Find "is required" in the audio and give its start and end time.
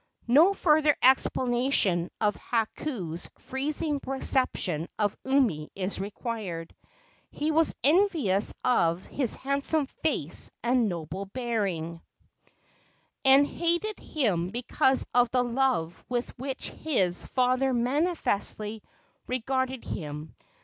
5.75-6.75